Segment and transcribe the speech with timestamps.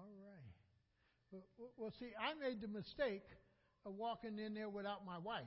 [0.00, 1.42] All right.
[1.76, 3.26] Well, see, I made the mistake
[3.84, 5.44] of walking in there without my wife.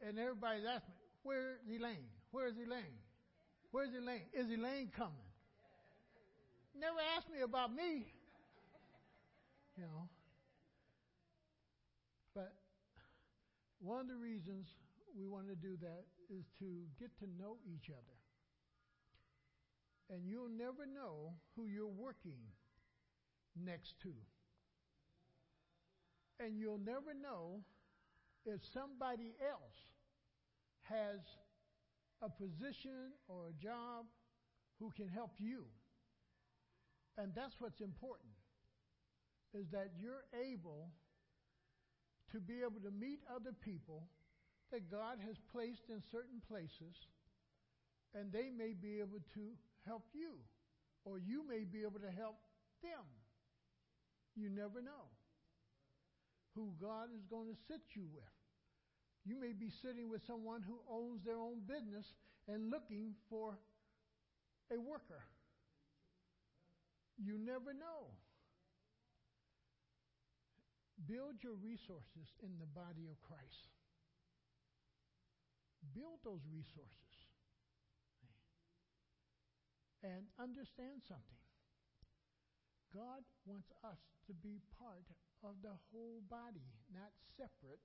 [0.00, 2.08] And everybody's asking me, where's Elaine?
[2.30, 2.98] Where's Elaine?
[3.70, 4.26] Where's Elaine?
[4.32, 5.28] Is Elaine coming?
[6.78, 8.06] Never asked me about me.
[9.76, 10.08] You know.
[12.34, 12.52] But
[13.80, 14.66] one of the reasons
[15.16, 16.66] we want to do that is to
[16.98, 18.17] get to know each other.
[20.10, 22.40] And you'll never know who you're working
[23.56, 24.12] next to.
[26.40, 27.60] And you'll never know
[28.46, 29.78] if somebody else
[30.88, 31.20] has
[32.22, 34.06] a position or a job
[34.78, 35.64] who can help you.
[37.16, 38.32] And that's what's important
[39.54, 40.90] is that you're able
[42.32, 44.04] to be able to meet other people
[44.70, 46.94] that God has placed in certain places
[48.14, 49.56] and they may be able to
[49.88, 50.36] help you
[51.04, 52.36] or you may be able to help
[52.82, 53.04] them.
[54.36, 55.08] You never know
[56.54, 58.34] who God is going to sit you with.
[59.24, 62.06] You may be sitting with someone who owns their own business
[62.46, 63.58] and looking for
[64.72, 65.24] a worker.
[67.18, 68.14] You never know.
[71.06, 73.72] Build your resources in the body of Christ.
[75.94, 77.07] Build those resources.
[80.02, 81.42] And understand something.
[82.94, 85.04] God wants us to be part
[85.42, 87.82] of the whole body, not separate,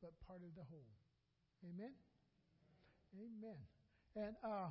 [0.00, 0.92] but part of the whole.
[1.66, 1.92] Amen?
[3.18, 3.58] Amen.
[4.14, 4.70] And uh,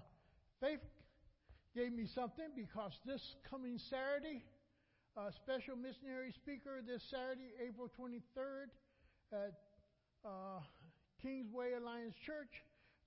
[0.60, 0.82] Faith
[1.76, 4.44] gave me something because this coming Saturday,
[5.16, 8.74] a special missionary speaker this Saturday, April 23rd,
[9.32, 9.54] at
[10.26, 10.60] uh,
[11.22, 12.50] Kingsway Alliance Church.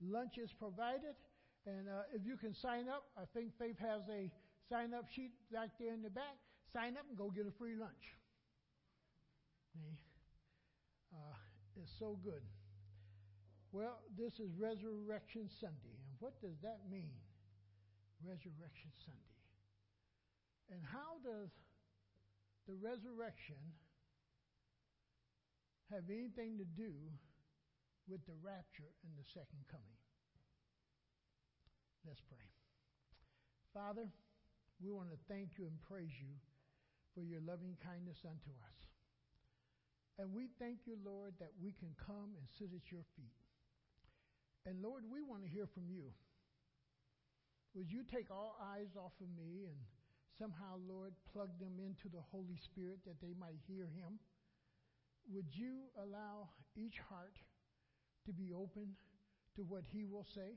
[0.01, 1.19] Lunch is provided.
[1.67, 4.31] And uh, if you can sign up, I think Faith has a
[4.69, 6.41] sign up sheet back there in the back.
[6.73, 8.17] Sign up and go get a free lunch.
[11.13, 11.37] Uh,
[11.77, 12.43] it's so good.
[13.73, 15.95] Well, this is Resurrection Sunday.
[15.95, 17.15] And what does that mean?
[18.25, 19.39] Resurrection Sunday.
[20.71, 21.51] And how does
[22.67, 23.59] the resurrection
[25.91, 26.95] have anything to do
[28.09, 30.00] with the rapture and the second coming?
[32.07, 32.49] Let's pray.
[33.75, 34.09] Father,
[34.81, 36.33] we want to thank you and praise you
[37.15, 38.79] for your loving kindness unto us.
[40.19, 43.41] And we thank you, Lord, that we can come and sit at your feet.
[44.65, 46.13] And Lord, we want to hear from you.
[47.75, 49.79] Would you take all eyes off of me and
[50.37, 54.19] somehow, Lord, plug them into the Holy Spirit that they might hear him?
[55.33, 57.37] Would you allow each heart
[58.27, 58.97] to be open
[59.57, 60.57] to what he will say?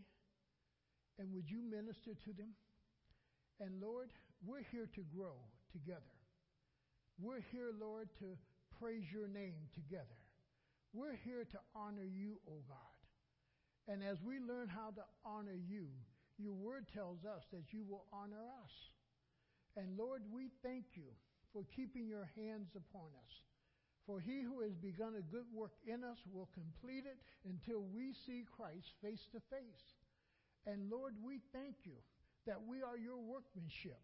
[1.19, 2.53] And would you minister to them?
[3.59, 4.09] And Lord,
[4.45, 5.37] we're here to grow
[5.71, 6.13] together.
[7.19, 8.37] We're here, Lord, to
[8.79, 10.17] praise your name together.
[10.93, 12.97] We're here to honor you, O God.
[13.87, 15.87] And as we learn how to honor you,
[16.37, 18.73] your word tells us that you will honor us.
[19.77, 21.09] And Lord, we thank you
[21.51, 23.33] for keeping your hands upon us.
[24.05, 28.13] For he who has begun a good work in us will complete it until we
[28.25, 29.85] see Christ face to face.
[30.65, 31.99] And Lord, we thank you
[32.47, 33.99] that we are your workmanship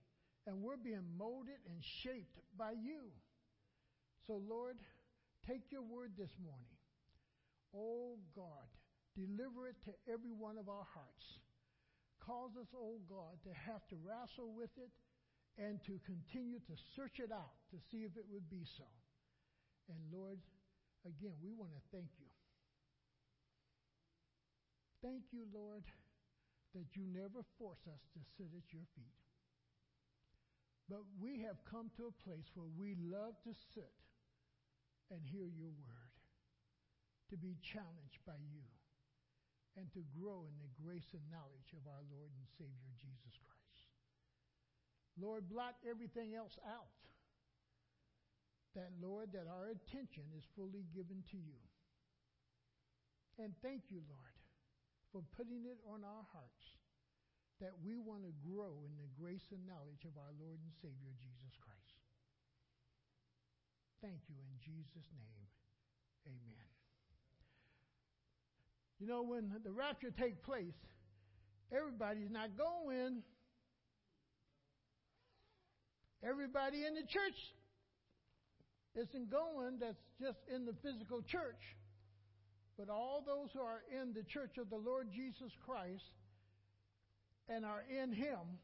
[0.48, 3.12] and we're being molded and shaped by you.
[4.28, 4.78] So, Lord,
[5.48, 6.76] take your word this morning.
[7.76, 8.68] Oh God,
[9.16, 11.26] deliver it to every one of our hearts.
[12.26, 14.92] Cause us, oh God, to have to wrestle with it
[15.58, 18.86] and to continue to search it out to see if it would be so.
[19.90, 20.40] And Lord,
[21.06, 22.30] again, we want to thank you.
[25.02, 25.84] Thank you, Lord,
[26.76, 29.20] that you never force us to sit at your feet.
[30.90, 33.94] But we have come to a place where we love to sit
[35.14, 36.18] and hear your word,
[37.30, 38.66] to be challenged by you,
[39.78, 43.90] and to grow in the grace and knowledge of our Lord and Savior Jesus Christ.
[45.18, 46.98] Lord, blot everything else out.
[48.76, 51.58] That, Lord, that our attention is fully given to you.
[53.38, 54.29] And thank you, Lord,
[55.12, 56.66] for putting it on our hearts
[57.60, 61.12] that we want to grow in the grace and knowledge of our Lord and Savior
[61.20, 62.00] Jesus Christ.
[64.02, 65.44] Thank you in Jesus' name.
[66.28, 66.70] Amen.
[69.00, 70.76] You know, when the rapture takes place,
[71.72, 73.24] everybody's not going.
[76.24, 77.40] Everybody in the church
[78.96, 81.60] isn't going that's just in the physical church.
[82.80, 86.16] But all those who are in the church of the Lord Jesus Christ
[87.50, 88.56] and are in Him,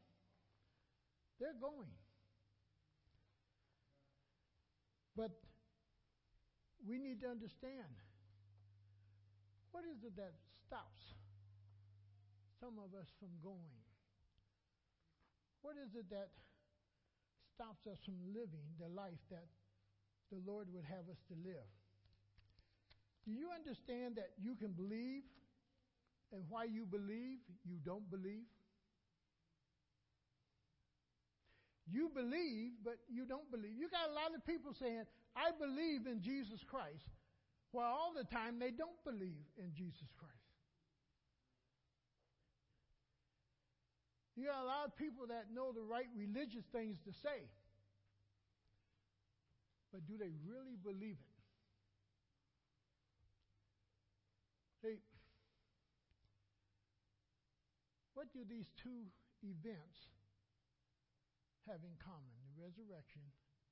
[1.38, 1.92] they're going.
[5.14, 5.36] But
[6.88, 7.92] we need to understand
[9.72, 10.32] what is it that
[10.64, 11.12] stops
[12.58, 13.84] some of us from going?
[15.60, 16.32] What is it that
[17.52, 19.44] stops us from living the life that
[20.32, 21.68] the Lord would have us to live?
[23.26, 25.22] Do you understand that you can believe,
[26.32, 28.46] and why you believe, you don't believe?
[31.90, 33.74] You believe, but you don't believe.
[33.78, 37.06] You got a lot of people saying, I believe in Jesus Christ,
[37.72, 40.34] while all the time they don't believe in Jesus Christ.
[44.36, 47.48] You got a lot of people that know the right religious things to say,
[49.92, 51.36] but do they really believe it?
[54.82, 54.98] See,
[58.16, 59.04] what do these two
[59.44, 60.08] events
[61.68, 63.20] have in common the resurrection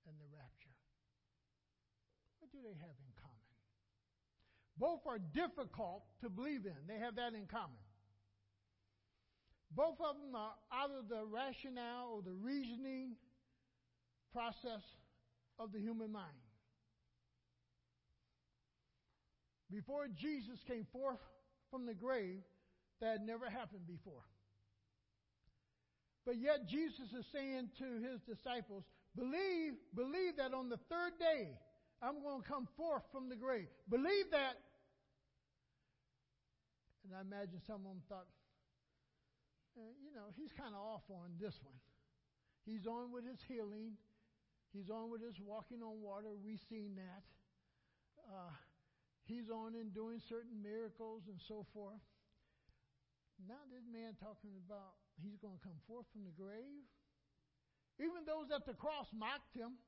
[0.05, 0.77] and the rapture.
[2.39, 3.51] What do they have in common?
[4.77, 6.77] Both are difficult to believe in.
[6.87, 7.81] They have that in common.
[9.71, 13.17] Both of them are out of the rationale or the reasoning
[14.33, 14.85] process
[15.59, 16.45] of the human mind.
[19.71, 21.23] Before Jesus came forth
[21.71, 22.43] from the grave,
[23.01, 24.23] that had never happened before.
[26.25, 28.85] But yet Jesus is saying to his disciples,
[29.15, 31.53] believe, believe that on the third day
[32.01, 33.69] I'm going to come forth from the grave.
[33.89, 34.57] Believe that.
[37.05, 38.29] And I imagine some of them thought,
[39.77, 41.77] uh, you know, he's kind of off on this one.
[42.65, 44.01] He's on with his healing.
[44.73, 46.33] He's on with his walking on water.
[46.33, 47.23] We've seen that.
[48.25, 48.57] Uh,
[49.29, 52.01] he's on in doing certain miracles and so forth.
[53.45, 56.83] Now this man talking about he's going to come forth from the grave.
[58.03, 59.79] Even those at the cross mocked him.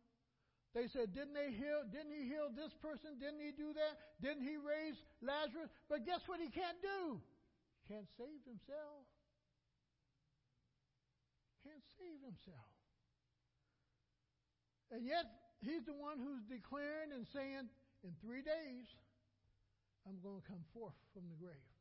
[0.77, 1.83] They said, Didn't they heal?
[1.89, 3.19] Didn't he heal this person?
[3.19, 3.97] Didn't he do that?
[4.21, 5.73] Didn't he raise Lazarus?
[5.89, 7.19] But guess what he can't do?
[7.89, 9.09] Can't save himself.
[11.65, 12.71] Can't save himself.
[14.93, 15.27] And yet
[15.65, 17.67] he's the one who's declaring and saying,
[18.05, 18.87] In three days,
[20.07, 21.76] I'm going to come forth from the grave.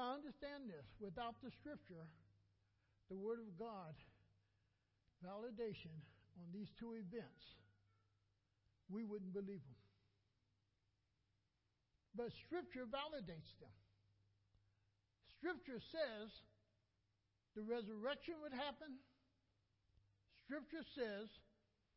[0.00, 2.08] Now, understand this without the scripture,
[3.12, 3.92] the Word of God,
[5.20, 5.92] validation
[6.40, 7.44] on these two events,
[8.88, 9.82] we wouldn't believe them.
[12.16, 13.76] But Scripture validates them.
[15.36, 16.32] Scripture says
[17.54, 18.96] the resurrection would happen.
[20.48, 21.28] Scripture says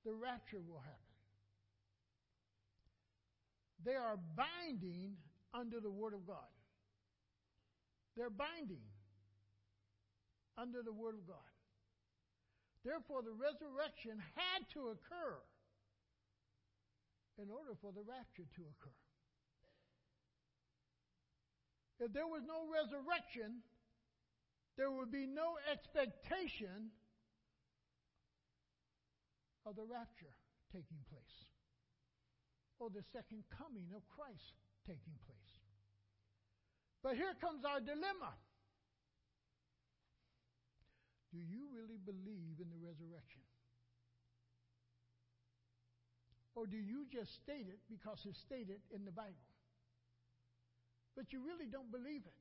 [0.04, 1.16] the rapture will happen.
[3.88, 5.16] They are binding
[5.54, 6.52] under the Word of God.
[8.16, 8.86] They're binding
[10.58, 11.54] under the Word of God.
[12.86, 15.40] Therefore, the resurrection had to occur
[17.42, 19.00] in order for the rapture to occur.
[22.00, 23.64] If there was no resurrection,
[24.78, 26.92] there would be no expectation
[29.66, 30.36] of the rapture
[30.74, 31.38] taking place
[32.80, 35.53] or the second coming of Christ taking place.
[37.04, 38.32] But here comes our dilemma.
[41.36, 43.44] Do you really believe in the resurrection?
[46.56, 49.52] Or do you just state it because it's stated in the Bible?
[51.18, 52.40] But you really don't believe it.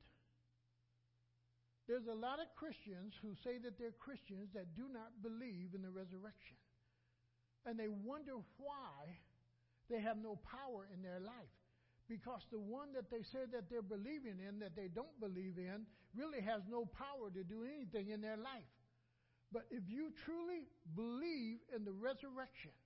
[1.87, 5.81] There's a lot of Christians who say that they're Christians that do not believe in
[5.81, 6.55] the resurrection.
[7.65, 9.19] And they wonder why
[9.89, 11.57] they have no power in their life
[12.13, 15.89] because the one that they say that they're believing in, that they don't believe in,
[16.13, 18.69] really has no power to do anything in their life.
[19.49, 22.77] But if you truly believe in the resurrection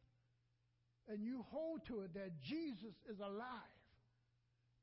[1.12, 3.76] and you hold to it that Jesus is alive,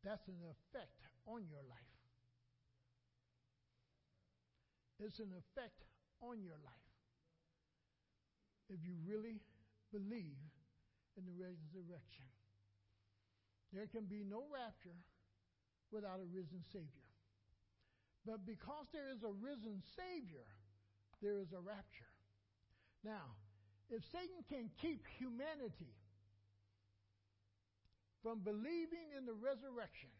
[0.05, 1.97] that's an effect on your life.
[5.01, 5.89] It's an effect
[6.21, 6.93] on your life.
[8.69, 9.41] If you really
[9.91, 10.37] believe
[11.17, 12.34] in the resurrection.
[13.75, 14.95] There can be no rapture
[15.91, 17.11] without a risen Savior.
[18.25, 20.47] But because there is a risen Savior,
[21.21, 22.15] there is a rapture.
[23.03, 23.35] Now,
[23.91, 25.93] if Satan can keep humanity
[28.23, 30.15] from believing in the resurrection,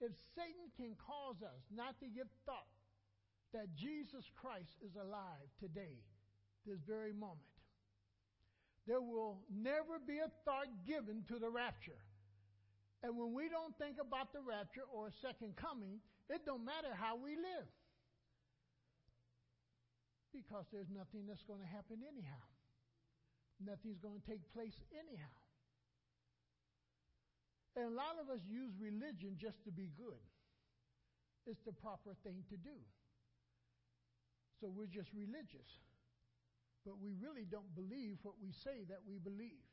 [0.00, 2.70] if Satan can cause us not to give thought
[3.52, 6.00] that Jesus Christ is alive today,
[6.64, 7.52] this very moment,
[8.86, 12.00] there will never be a thought given to the rapture.
[13.02, 15.98] And when we don't think about the rapture or a second coming,
[16.30, 17.66] it don't matter how we live.
[20.32, 22.46] Because there's nothing that's going to happen anyhow.
[23.60, 25.38] nothing's going to take place anyhow.
[27.76, 30.20] And a lot of us use religion just to be good.
[31.46, 32.78] It's the proper thing to do.
[34.60, 35.80] So we're just religious.
[36.84, 39.64] But we really don't believe what we say that we believe.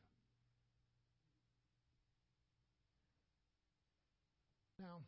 [4.80, 5.04] Now,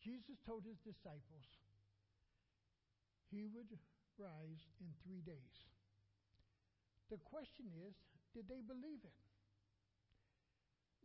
[0.00, 1.44] Jesus told his disciples
[3.28, 3.68] he would
[4.16, 5.56] rise in three days.
[7.10, 7.92] The question is,
[8.32, 9.20] did they believe it?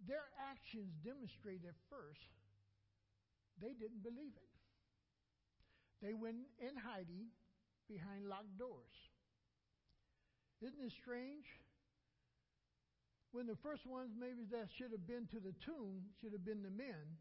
[0.07, 2.31] Their actions demonstrated at first
[3.59, 4.51] they didn't believe it.
[6.01, 7.29] They went in hiding
[7.85, 8.95] behind locked doors.
[10.61, 11.45] Isn't it strange?
[13.31, 16.63] When the first ones, maybe that should have been to the tomb, should have been
[16.63, 17.15] the men,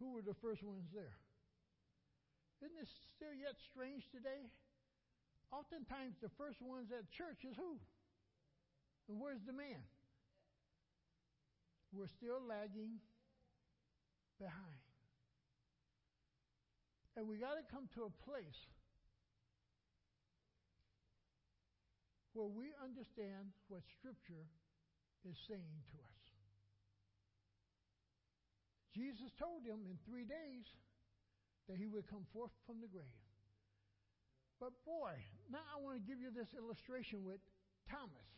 [0.00, 1.20] who were the first ones there?
[2.64, 4.48] Isn't this still yet strange today?
[5.52, 7.76] Oftentimes, the first ones at church is who?
[9.08, 9.84] And where's the man?
[11.92, 12.98] We're still lagging
[14.40, 14.84] behind.
[17.16, 18.60] And we got to come to a place
[22.32, 24.44] where we understand what Scripture
[25.26, 26.22] is saying to us.
[28.94, 30.64] Jesus told them in three days
[31.68, 33.20] that he would come forth from the grave.
[34.56, 35.12] But boy,
[35.52, 37.42] now I want to give you this illustration with
[37.90, 38.30] Thomas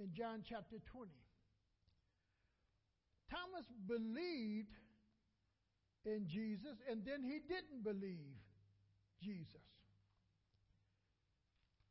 [0.00, 1.10] in John chapter 20.
[3.28, 4.72] Thomas believed
[6.06, 8.40] in Jesus, and then he didn't believe
[9.20, 9.77] Jesus.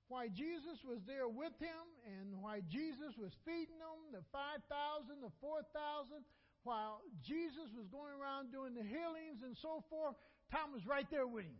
[0.08, 5.32] Why Jesus was there with him, and why Jesus was feeding them, the 5,000, the
[5.44, 6.24] 4,000,
[6.64, 10.16] while Jesus was going around doing the healings and so forth,
[10.52, 11.60] Tom was right there with him.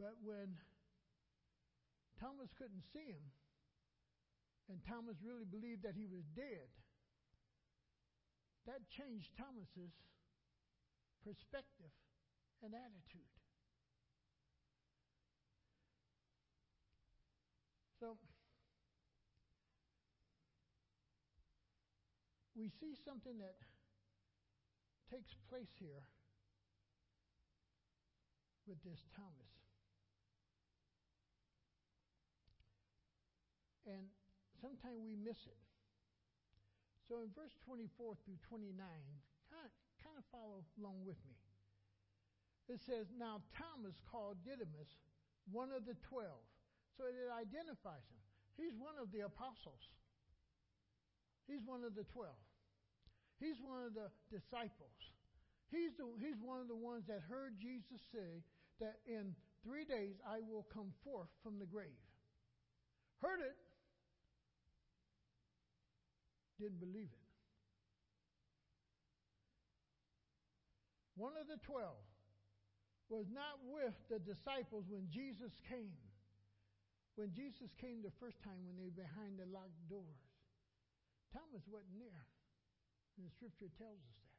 [0.00, 0.56] But when
[2.20, 3.26] Thomas couldn't see him,
[4.68, 6.68] and Thomas really believed that he was dead,
[8.66, 9.92] that changed Thomas's
[11.22, 11.92] perspective
[12.64, 13.32] and attitude.
[18.00, 18.18] So
[22.54, 23.56] we see something that
[25.10, 26.04] takes place here
[28.66, 29.52] with this Thomas.
[33.86, 34.10] And
[34.60, 35.62] sometimes we miss it.
[37.08, 39.70] So in verse 24 through 29, kind of,
[40.02, 41.38] kind of follow along with me.
[42.66, 44.90] It says, Now Thomas called Didymus,
[45.46, 46.42] one of the twelve.
[46.96, 48.22] So it identifies him.
[48.56, 49.84] He's one of the apostles.
[51.44, 52.40] He's one of the twelve.
[53.38, 54.96] He's one of the disciples.
[55.68, 58.40] He's, the, he's one of the ones that heard Jesus say
[58.80, 62.00] that in three days I will come forth from the grave.
[63.20, 63.56] Heard it,
[66.60, 67.26] didn't believe it.
[71.16, 72.04] One of the twelve
[73.08, 76.05] was not with the disciples when Jesus came.
[77.16, 80.20] When Jesus came the first time, when they were behind the locked doors,
[81.32, 82.24] Thomas wasn't there.
[83.16, 84.36] And the scripture tells us that.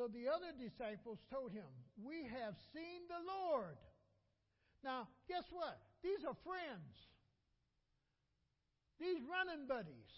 [0.00, 1.68] So the other disciples told him,
[2.00, 3.76] We have seen the Lord.
[4.80, 5.76] Now, guess what?
[6.00, 6.96] These are friends.
[8.96, 10.12] These running buddies.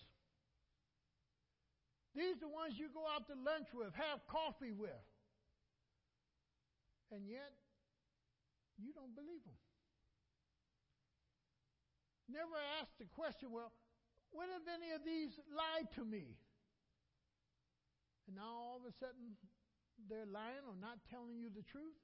[2.15, 5.03] These are the ones you go out to lunch with, have coffee with.
[7.11, 7.51] And yet,
[8.79, 9.59] you don't believe them.
[12.29, 13.73] Never asked the question, well,
[14.33, 16.35] when have any of these lied to me?
[18.27, 19.37] And now all of a sudden,
[20.09, 22.01] they're lying or not telling you the truth?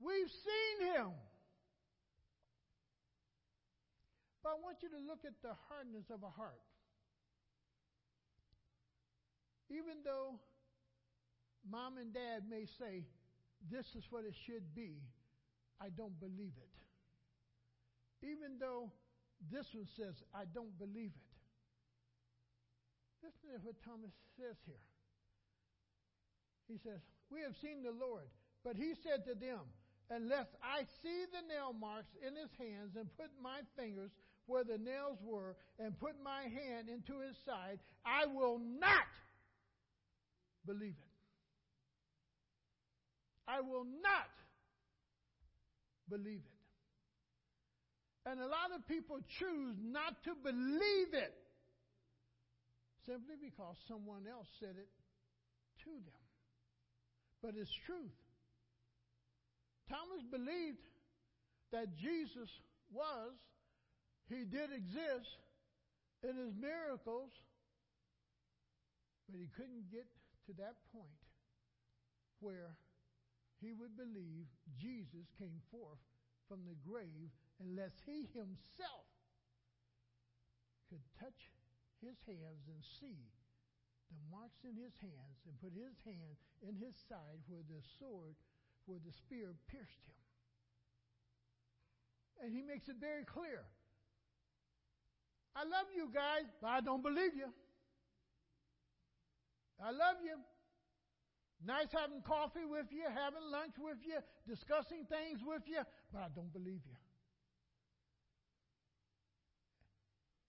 [0.00, 1.14] We've seen him.
[4.42, 6.60] But I want you to look at the hardness of a heart.
[9.70, 10.38] Even though
[11.68, 13.06] mom and dad may say,
[13.70, 15.02] this is what it should be,
[15.80, 16.85] I don't believe it.
[18.22, 18.90] Even though
[19.52, 21.32] this one says, I don't believe it.
[23.22, 24.84] Listen to what Thomas says here.
[26.68, 28.26] He says, We have seen the Lord.
[28.64, 29.60] But he said to them,
[30.10, 34.10] Unless I see the nail marks in his hands and put my fingers
[34.46, 39.10] where the nails were and put my hand into his side, I will not
[40.64, 41.16] believe it.
[43.48, 44.30] I will not
[46.08, 46.55] believe it.
[48.26, 51.34] And a lot of people choose not to believe it
[53.06, 54.90] simply because someone else said it
[55.86, 56.24] to them.
[57.40, 58.18] But it's truth.
[59.86, 60.82] Thomas believed
[61.70, 62.50] that Jesus
[62.90, 63.30] was,
[64.26, 65.38] he did exist
[66.26, 67.30] in his miracles,
[69.30, 70.10] but he couldn't get
[70.50, 71.22] to that point
[72.42, 72.74] where
[73.62, 74.50] he would believe
[74.82, 76.02] Jesus came forth
[76.50, 77.30] from the grave
[77.62, 79.08] unless he himself
[80.88, 81.50] could touch
[82.00, 83.18] his hands and see
[84.12, 88.38] the marks in his hands and put his hand in his side where the sword,
[88.86, 90.20] where the spear pierced him.
[92.42, 93.64] And he makes it very clear.
[95.56, 97.48] I love you guys, but I don't believe you.
[99.80, 100.36] I love you.
[101.64, 105.80] Nice having coffee with you, having lunch with you, discussing things with you,
[106.12, 106.96] but I don't believe you.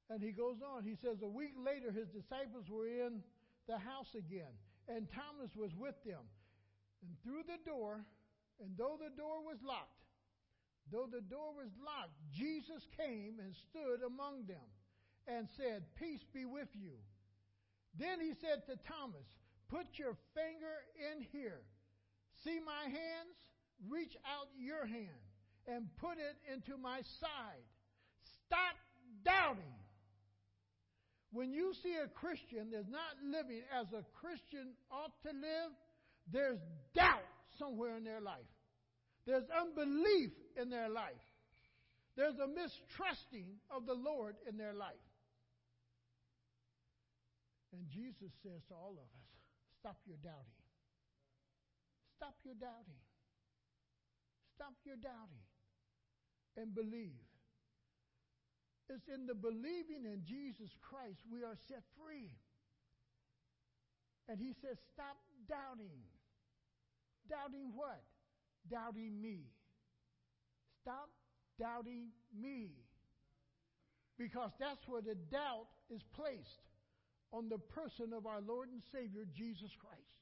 [0.09, 0.83] And he goes on.
[0.83, 3.23] He says, A week later, his disciples were in
[3.67, 4.55] the house again,
[4.87, 6.23] and Thomas was with them.
[7.03, 8.05] And through the door,
[8.63, 10.01] and though the door was locked,
[10.91, 14.63] though the door was locked, Jesus came and stood among them
[15.27, 16.95] and said, Peace be with you.
[17.99, 19.27] Then he said to Thomas,
[19.69, 21.61] Put your finger in here.
[22.43, 23.35] See my hands?
[23.89, 25.21] Reach out your hand
[25.67, 27.67] and put it into my side.
[28.47, 28.79] Stop
[29.23, 29.76] doubting.
[31.37, 35.69] When you see a Christian that's not living as a Christian ought to live,
[36.33, 36.57] there's
[36.97, 37.29] doubt
[37.61, 38.49] somewhere in their life.
[39.27, 41.21] There's unbelief in their life.
[42.15, 45.05] There's a mistrusting of the Lord in their life.
[47.69, 49.29] And Jesus says to all of us,
[49.77, 50.65] stop your doubting.
[52.17, 53.03] Stop your doubting.
[54.57, 55.45] Stop your doubting
[56.57, 57.26] and believe.
[58.89, 62.31] It's in the believing in Jesus Christ we are set free.
[64.29, 65.17] And he says, Stop
[65.47, 66.03] doubting.
[67.29, 68.03] Doubting what?
[68.69, 69.51] Doubting me.
[70.81, 71.09] Stop
[71.59, 72.71] doubting me.
[74.17, 76.63] Because that's where the doubt is placed
[77.31, 80.17] on the person of our Lord and Savior, Jesus Christ.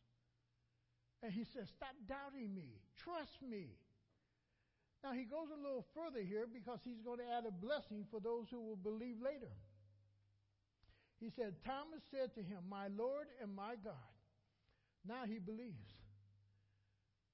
[1.21, 2.81] And he says, Stop doubting me.
[2.97, 3.77] Trust me.
[5.05, 8.17] Now, he goes a little further here because he's going to add a blessing for
[8.17, 9.53] those who will believe later.
[11.21, 14.09] He said, Thomas said to him, My Lord and my God.
[15.05, 15.93] Now he believes.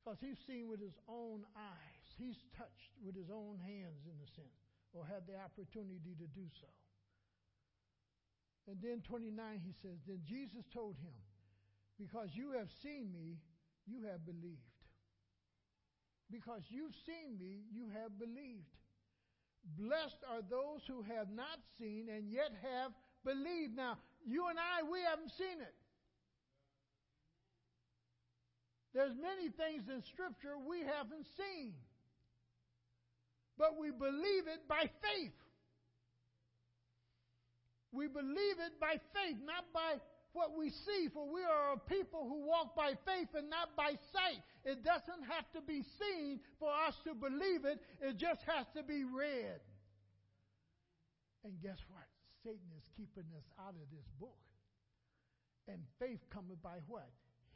[0.03, 2.05] Because he's seen with his own eyes.
[2.19, 4.59] He's touched with his own hands, in a sense,
[4.91, 6.67] or had the opportunity to do so.
[8.67, 9.31] And then 29,
[9.63, 11.15] he says, Then Jesus told him,
[11.95, 13.39] Because you have seen me,
[13.87, 14.70] you have believed.
[16.31, 18.71] Because you've seen me, you have believed.
[19.77, 22.91] Blessed are those who have not seen and yet have
[23.23, 23.75] believed.
[23.75, 25.75] Now, you and I, we haven't seen it.
[28.93, 31.73] There's many things in Scripture we haven't seen.
[33.57, 35.35] But we believe it by faith.
[37.91, 39.99] We believe it by faith, not by
[40.33, 43.91] what we see, for we are a people who walk by faith and not by
[44.13, 44.41] sight.
[44.63, 48.83] It doesn't have to be seen for us to believe it, it just has to
[48.83, 49.59] be read.
[51.43, 52.05] And guess what?
[52.43, 54.37] Satan is keeping us out of this book.
[55.67, 57.09] And faith cometh by what?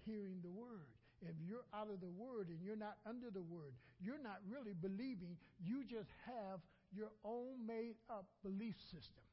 [0.05, 0.89] Hearing the word.
[1.21, 4.73] If you're out of the word and you're not under the word, you're not really
[4.73, 5.38] believing.
[5.63, 6.59] You just have
[6.93, 9.23] your own made up belief system.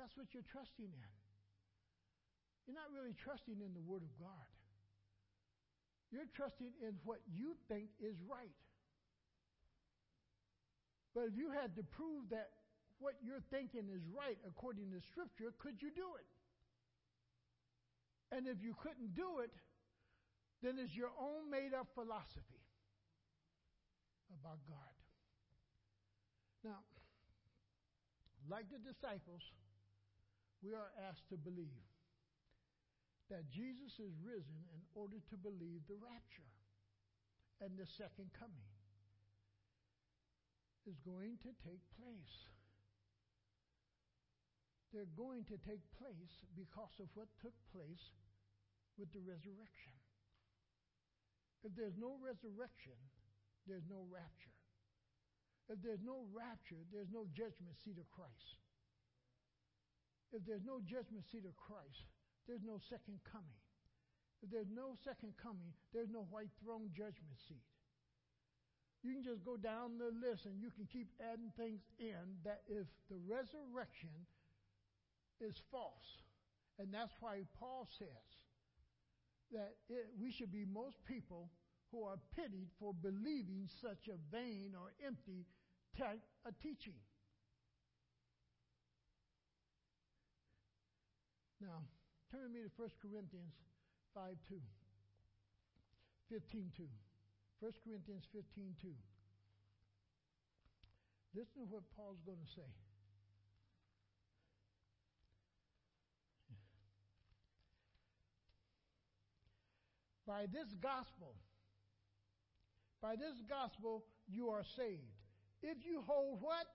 [0.00, 1.12] That's what you're trusting in.
[2.64, 4.48] You're not really trusting in the Word of God.
[6.08, 8.56] You're trusting in what you think is right.
[11.12, 12.48] But if you had to prove that
[12.98, 16.30] what you're thinking is right according to Scripture, could you do it?
[18.32, 19.52] And if you couldn't do it,
[20.62, 22.64] then it's your own made up philosophy
[24.40, 24.94] about God.
[26.64, 26.80] Now,
[28.48, 29.42] like the disciples,
[30.60, 31.88] we are asked to believe
[33.32, 36.50] that Jesus is risen in order to believe the rapture
[37.60, 38.70] and the second coming
[40.88, 42.36] is going to take place.
[44.90, 48.10] They're going to take place because of what took place
[48.98, 49.94] with the resurrection.
[51.62, 52.98] If there's no resurrection,
[53.68, 54.58] there's no rapture.
[55.70, 58.58] If there's no rapture, there's no judgment seat of Christ.
[60.32, 62.06] If there's no judgment seat of Christ,
[62.46, 63.60] there's no second coming.
[64.42, 67.66] If there's no second coming, there's no white throne judgment seat.
[69.02, 72.62] You can just go down the list and you can keep adding things in that
[72.68, 74.12] if the resurrection
[75.40, 76.20] is false,
[76.78, 78.28] and that's why Paul says
[79.52, 81.50] that it, we should be most people
[81.90, 85.46] who are pitied for believing such a vain or empty
[86.62, 87.00] teaching.
[91.60, 91.84] Now,
[92.32, 93.52] turn with me to 1 Corinthians
[94.14, 94.56] 5 2.
[96.32, 96.84] 15 2.
[97.60, 98.88] 1 Corinthians 15 2.
[101.34, 102.70] Listen to what Paul's going to say.
[110.26, 111.34] By this gospel,
[113.02, 115.02] by this gospel you are saved.
[115.62, 116.66] If you hold what?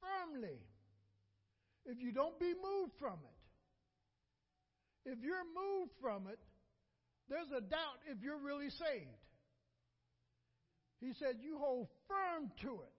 [0.00, 0.58] Firmly.
[1.84, 3.39] If you don't be moved from it.
[5.04, 6.38] If you're moved from it,
[7.28, 9.20] there's a doubt if you're really saved.
[11.00, 12.94] He said, You hold firm to it.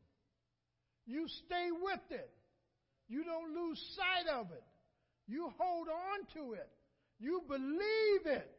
[1.05, 2.31] You stay with it.
[3.07, 4.63] You don't lose sight of it.
[5.27, 6.69] You hold on to it.
[7.19, 8.49] You believe it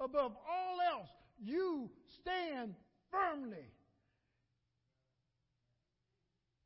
[0.00, 1.08] above all else.
[1.42, 2.74] You stand
[3.10, 3.66] firmly.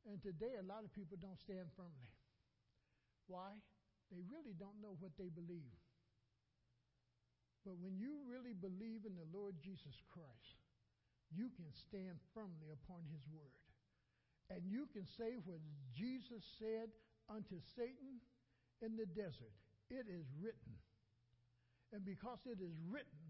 [0.09, 2.11] And today, a lot of people don't stand firmly.
[3.27, 3.51] Why?
[4.11, 5.80] They really don't know what they believe.
[7.65, 10.57] But when you really believe in the Lord Jesus Christ,
[11.29, 13.61] you can stand firmly upon his word.
[14.49, 15.61] And you can say what
[15.95, 16.91] Jesus said
[17.29, 18.19] unto Satan
[18.81, 19.55] in the desert
[19.89, 20.75] it is written.
[21.93, 23.23] And because it is written,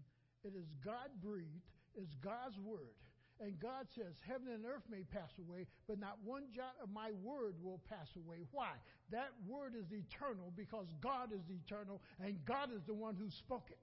[0.44, 2.94] it is God breathed, it's God's word.
[3.40, 7.10] And God says, Heaven and earth may pass away, but not one jot of my
[7.22, 8.46] word will pass away.
[8.52, 8.70] Why?
[9.10, 13.66] That word is eternal because God is eternal and God is the one who spoke
[13.70, 13.78] it.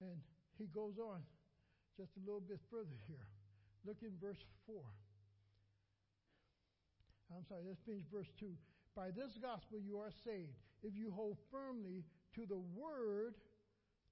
[0.00, 0.20] And
[0.58, 1.20] he goes on
[1.96, 3.26] just a little bit further here.
[3.84, 4.76] Look in verse 4.
[7.36, 8.50] I'm sorry, let's finish verse 2.
[8.96, 13.34] By this gospel you are saved, if you hold firmly to the word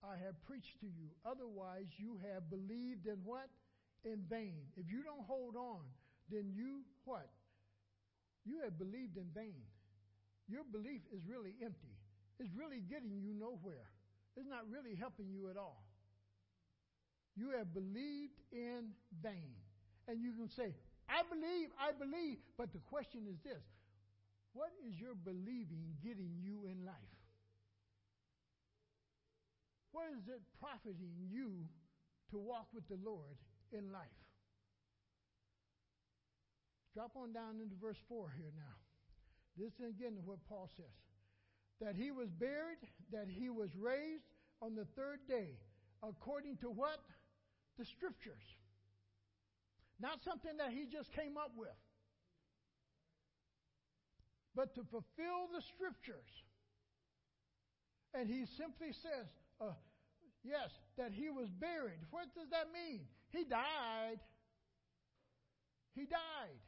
[0.03, 1.11] I have preached to you.
[1.27, 3.51] Otherwise, you have believed in what?
[4.05, 4.63] In vain.
[4.77, 5.83] If you don't hold on,
[6.31, 7.29] then you what?
[8.45, 9.67] You have believed in vain.
[10.47, 11.99] Your belief is really empty.
[12.39, 13.91] It's really getting you nowhere.
[14.39, 15.83] It's not really helping you at all.
[17.35, 19.59] You have believed in vain.
[20.07, 20.79] And you can say,
[21.11, 22.39] I believe, I believe.
[22.57, 23.67] But the question is this
[24.55, 27.19] what is your believing getting you in life?
[29.91, 31.67] What is it profiting you
[32.31, 34.23] to walk with the Lord in life?
[36.95, 38.79] Drop on down into verse 4 here now.
[39.59, 41.08] This is again what Paul says
[41.81, 42.79] that he was buried,
[43.13, 44.25] that he was raised
[44.61, 45.59] on the third day,
[46.03, 47.01] according to what?
[47.79, 48.43] The scriptures.
[50.01, 51.79] Not something that he just came up with,
[54.55, 56.31] but to fulfill the scriptures.
[58.15, 59.27] And he simply says,
[59.61, 59.75] uh,
[60.43, 62.01] yes, that he was buried.
[62.11, 63.03] What does that mean?
[63.31, 64.19] He died.
[65.95, 66.63] He died.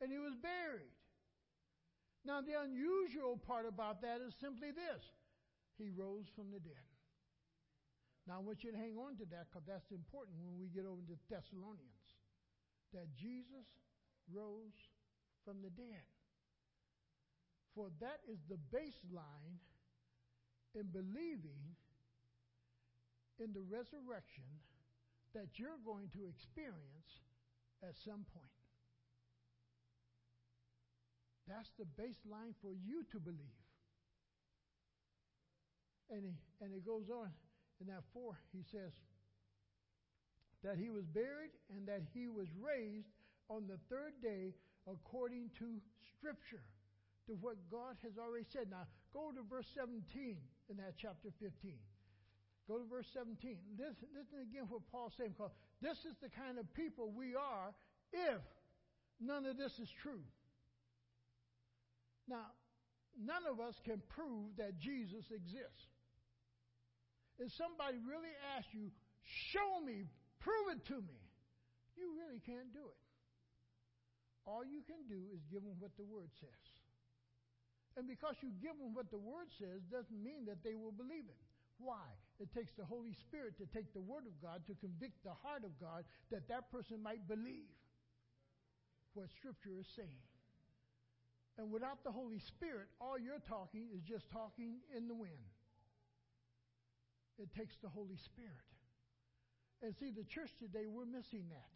[0.00, 0.92] And he was buried.
[2.24, 5.02] Now, the unusual part about that is simply this
[5.78, 6.86] He rose from the dead.
[8.26, 10.86] Now, I want you to hang on to that because that's important when we get
[10.86, 12.06] over to Thessalonians.
[12.94, 13.66] That Jesus
[14.30, 14.78] rose
[15.44, 16.06] from the dead.
[17.74, 19.58] For that is the baseline
[20.76, 21.74] in believing
[23.40, 24.46] in the resurrection
[25.34, 27.10] that you're going to experience
[27.82, 28.61] at some point.
[31.52, 33.60] That's the baseline for you to believe.
[36.08, 36.32] And he,
[36.64, 37.28] and it goes on
[37.80, 38.92] in that four, he says
[40.64, 43.12] that he was buried and that he was raised
[43.50, 44.56] on the third day
[44.88, 45.76] according to
[46.16, 46.64] Scripture,
[47.26, 48.66] to what God has already said.
[48.70, 50.00] Now, go to verse 17
[50.70, 51.52] in that chapter 15.
[52.66, 53.56] Go to verse 17.
[53.76, 55.52] Listen, listen again what Paul's saying, because
[55.84, 57.74] this is the kind of people we are
[58.12, 58.40] if
[59.20, 60.24] none of this is true.
[62.28, 62.54] Now,
[63.18, 65.90] none of us can prove that Jesus exists.
[67.38, 68.92] If somebody really asks you,
[69.50, 70.06] show me,
[70.38, 71.18] prove it to me,
[71.96, 73.02] you really can't do it.
[74.46, 76.66] All you can do is give them what the Word says.
[77.96, 81.28] And because you give them what the Word says doesn't mean that they will believe
[81.28, 81.42] it.
[81.78, 82.08] Why?
[82.40, 85.62] It takes the Holy Spirit to take the Word of God to convict the heart
[85.62, 87.70] of God that that person might believe
[89.14, 90.26] what Scripture is saying.
[91.62, 95.46] And without the Holy Spirit, all you're talking is just talking in the wind.
[97.38, 98.66] It takes the Holy Spirit.
[99.78, 101.70] And see, the church today, we're missing that.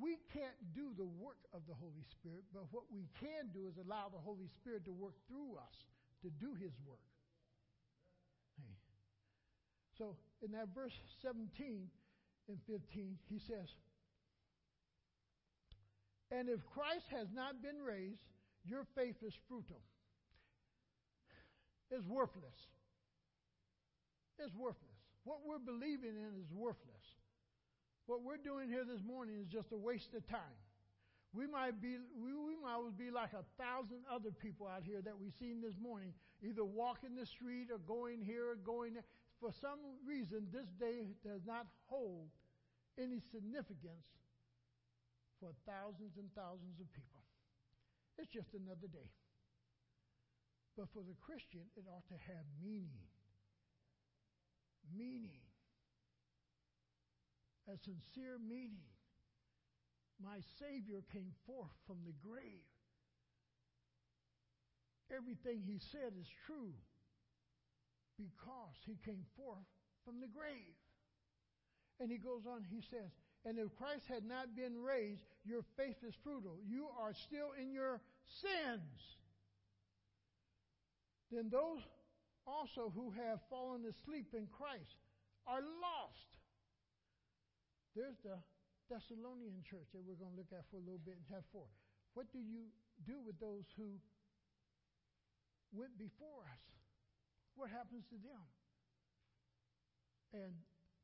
[0.00, 3.76] We can't do the work of the Holy Spirit, but what we can do is
[3.76, 5.76] allow the Holy Spirit to work through us
[6.24, 7.04] to do His work.
[8.56, 8.80] Hey.
[10.00, 11.52] So in that verse 17
[12.48, 13.68] and 15, he says,
[16.32, 18.24] And if Christ has not been raised,
[18.68, 19.82] your faith is futile.
[21.90, 22.58] It's worthless.
[24.38, 24.98] It's worthless.
[25.24, 27.06] What we're believing in is worthless.
[28.06, 30.58] What we're doing here this morning is just a waste of time.
[31.32, 35.18] We might be we, we might be like a thousand other people out here that
[35.18, 36.12] we've seen this morning,
[36.44, 39.08] either walking the street or going here or going there.
[39.40, 42.28] For some reason, this day does not hold
[42.98, 44.06] any significance
[45.40, 47.23] for thousands and thousands of people.
[48.18, 49.10] It's just another day.
[50.76, 53.10] But for the Christian, it ought to have meaning.
[54.90, 55.42] Meaning.
[57.68, 58.90] A sincere meaning.
[60.22, 62.66] My Savior came forth from the grave.
[65.10, 66.74] Everything he said is true
[68.16, 69.66] because he came forth
[70.04, 70.78] from the grave.
[72.00, 73.10] And he goes on, he says,
[73.44, 76.56] And if Christ had not been raised, your faith is futile.
[76.64, 78.00] You are still in your
[78.40, 79.20] sins.
[81.30, 81.84] Then those
[82.46, 84.96] also who have fallen asleep in Christ
[85.46, 86.30] are lost.
[87.92, 88.40] There's the
[88.88, 91.68] Thessalonian church that we're going to look at for a little bit and have four.
[92.16, 92.72] What do you
[93.04, 94.00] do with those who
[95.72, 96.64] went before us?
[97.56, 98.44] What happens to them?
[100.32, 100.52] And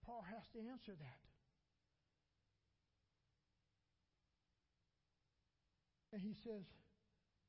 [0.05, 1.30] Paul has to answer that.
[6.13, 6.67] And he says,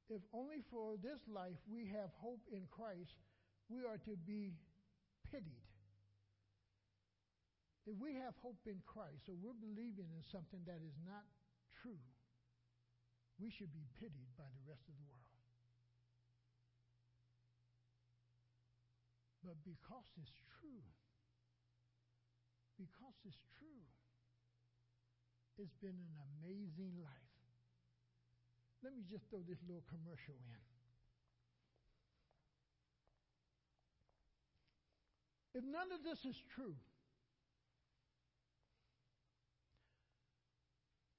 [0.10, 3.16] if only for this life we have hope in Christ,
[3.70, 4.54] we are to be
[5.32, 5.66] pitied.
[7.88, 11.26] If we have hope in Christ, so we're believing in something that is not
[11.82, 12.04] true,
[13.42, 15.22] we should be pitied by the rest of the world.
[19.42, 20.86] But because it's true,
[22.78, 23.86] because it's true,
[25.58, 27.31] it's been an amazing life.
[28.84, 30.62] Let me just throw this little commercial in.
[35.54, 36.76] If none of this is true,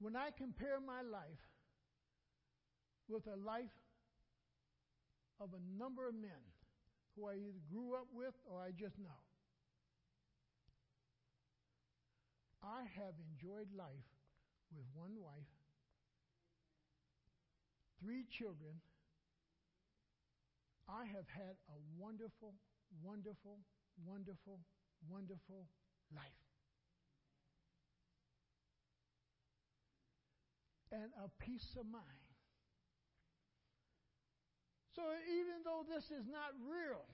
[0.00, 1.46] when I compare my life
[3.08, 3.76] with the life
[5.38, 6.42] of a number of men
[7.14, 9.20] who I either grew up with or I just know,
[12.64, 14.10] I have enjoyed life
[14.74, 15.61] with one wife,
[18.02, 18.82] three children.
[20.88, 22.54] I have had a wonderful,
[23.02, 23.58] wonderful,
[24.04, 24.58] wonderful,
[25.08, 25.66] wonderful
[26.14, 26.42] life.
[30.90, 32.28] And a peace of mind.
[34.94, 37.06] So even though this is not real,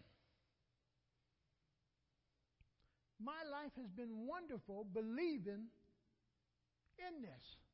[3.23, 5.71] my life has been wonderful believing
[6.99, 7.68] in this.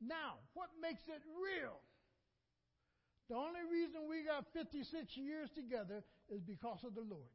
[0.00, 1.76] Now, what makes it real?
[3.28, 7.30] The only reason we got 56 years together is because of the Lord.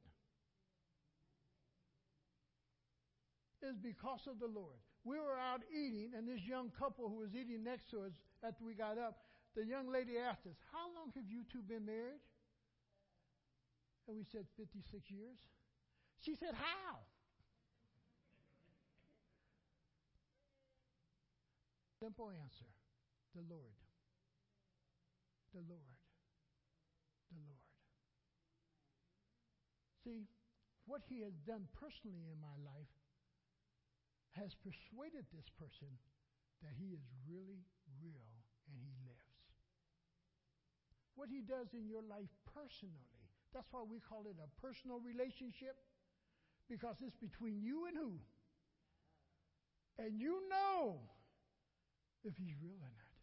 [3.62, 4.78] Is because of the Lord.
[5.06, 8.12] We were out eating, and this young couple who was eating next to us
[8.44, 9.22] after we got up,
[9.56, 12.20] the young lady asked us, How long have you two been married?
[14.08, 15.40] And we said, 56 years.
[16.22, 17.00] She said, How?
[22.00, 22.70] Simple answer
[23.36, 23.80] the Lord.
[25.52, 26.00] The Lord.
[27.32, 27.68] The Lord.
[30.04, 30.28] See,
[30.86, 32.94] what He has done personally in my life
[34.36, 35.92] has persuaded this person
[36.64, 37.64] that He is really
[38.04, 38.32] real
[38.68, 39.16] and He lives
[41.16, 43.24] what He does in your life personally.
[43.56, 45.80] That's why we call it a personal relationship,
[46.70, 48.20] because it's between you and who?
[49.98, 51.00] And you know
[52.26, 53.14] if He's real or not.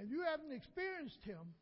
[0.00, 1.54] And you haven't experienced Him,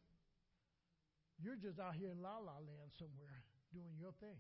[1.43, 3.43] you're just out here in la la land somewhere
[3.73, 4.39] doing your thing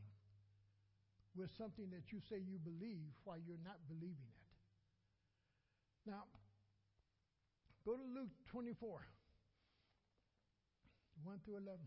[1.36, 4.48] with something that you say you believe while you're not believing it.
[6.10, 6.24] Now,
[7.88, 9.00] Go to Luke 24,
[11.24, 11.80] 1 through 11.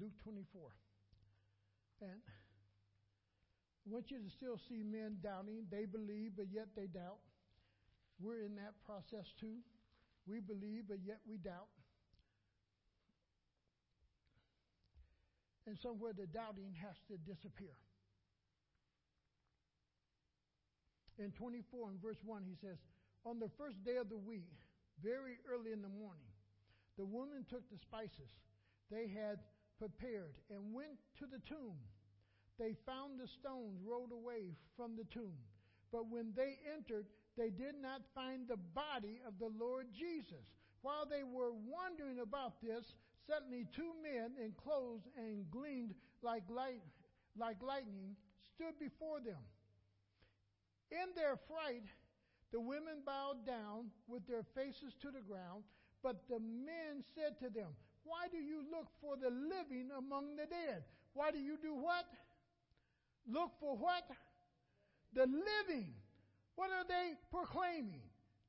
[0.00, 0.74] Luke 24.
[2.02, 2.18] And
[3.86, 5.66] I want you to still see men doubting.
[5.70, 7.20] They believe, but yet they doubt.
[8.18, 9.60] We're in that process too.
[10.26, 11.68] We believe, but yet we doubt.
[15.66, 17.76] And somewhere the doubting has to disappear.
[21.18, 22.76] In 24 and verse 1, he says,
[23.24, 24.56] on the first day of the week,
[25.02, 26.28] very early in the morning,
[26.96, 28.30] The woman took the spices
[28.90, 29.42] they had
[29.78, 31.74] prepared and went to the tomb.
[32.58, 35.38] They found the stones rolled away from the tomb.
[35.90, 40.46] But when they entered, they did not find the body of the Lord Jesus.
[40.82, 42.94] While they were wondering about this,
[43.26, 46.82] suddenly two men in clothes and gleamed like, light,
[47.36, 48.14] like lightning
[48.54, 49.42] stood before them.
[50.90, 51.88] In their fright,
[52.52, 55.64] the women bowed down with their faces to the ground,
[56.02, 60.46] but the men said to them, Why do you look for the living among the
[60.46, 60.84] dead?
[61.14, 62.04] Why do you do what?
[63.26, 64.04] Look for what?
[65.14, 65.94] The living.
[66.56, 68.02] What are they proclaiming?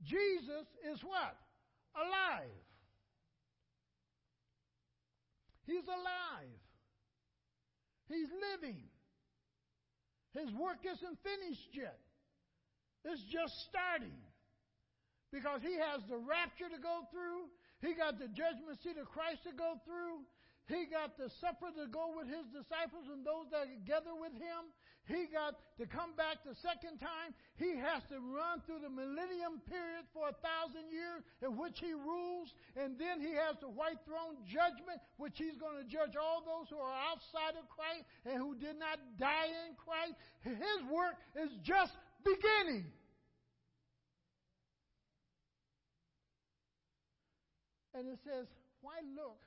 [0.04, 1.36] Jesus is what?
[1.96, 2.52] Alive.
[5.66, 6.62] He's alive.
[8.08, 8.84] He's living.
[10.34, 11.98] His work isn't finished yet.
[13.06, 14.20] It's just starting.
[15.32, 17.50] Because he has the rapture to go through.
[17.82, 20.28] He got the judgment seat of Christ to go through.
[20.66, 24.74] He got the supper to go with his disciples and those that gather with him.
[25.06, 27.38] He got to come back the second time.
[27.62, 31.94] He has to run through the millennium period for a thousand years in which he
[31.94, 32.50] rules.
[32.74, 36.66] And then he has the white throne judgment, which he's going to judge all those
[36.74, 40.18] who are outside of Christ and who did not die in Christ.
[40.42, 41.94] His work is just
[42.26, 42.90] beginning.
[47.94, 48.50] And it says,
[48.82, 49.38] Why look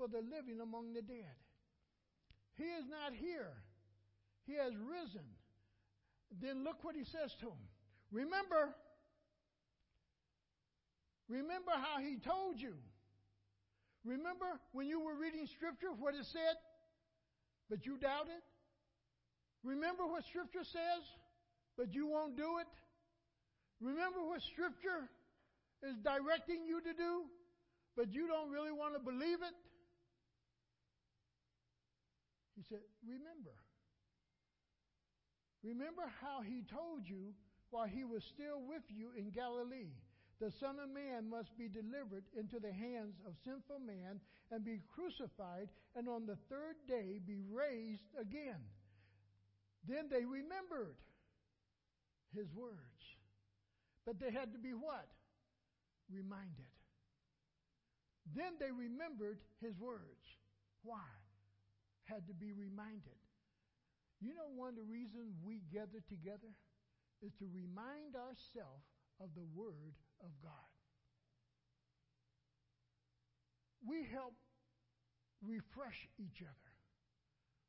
[0.00, 1.36] for the living among the dead?
[2.56, 3.52] He is not here.
[4.48, 5.28] He has risen.
[6.40, 7.64] Then look what he says to him.
[8.10, 8.72] Remember,
[11.28, 12.72] remember how he told you.
[14.02, 16.56] Remember when you were reading scripture what it said,
[17.68, 18.40] but you doubted?
[19.62, 21.04] Remember what scripture says,
[21.76, 22.72] but you won't do it?
[23.84, 25.12] Remember what scripture
[25.84, 27.28] is directing you to do,
[27.96, 29.52] but you don't really want to believe it?
[32.60, 33.56] He said, Remember.
[35.64, 37.32] Remember how he told you
[37.70, 39.96] while he was still with you in Galilee.
[40.40, 44.20] The Son of Man must be delivered into the hands of sinful man
[44.50, 48.60] and be crucified, and on the third day be raised again.
[49.88, 51.00] Then they remembered
[52.36, 52.76] his words.
[54.04, 55.08] But they had to be what?
[56.12, 56.68] reminded.
[58.36, 60.24] Then they remembered his words.
[60.82, 61.06] Why?
[62.10, 63.22] Had to be reminded.
[64.18, 66.50] You know, one of the reasons we gather together
[67.22, 68.82] is to remind ourselves
[69.22, 70.74] of the Word of God.
[73.86, 74.34] We help
[75.38, 76.74] refresh each other,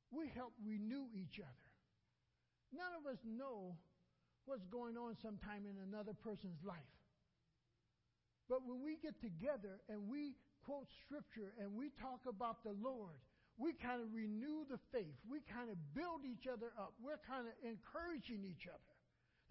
[0.10, 1.70] we help renew each other.
[2.74, 3.78] None of us know
[4.46, 6.98] what's going on sometime in another person's life.
[8.50, 13.22] But when we get together and we quote scripture and we talk about the Lord,
[13.58, 15.16] we kind of renew the faith.
[15.30, 16.94] We kind of build each other up.
[17.02, 18.92] We're kind of encouraging each other.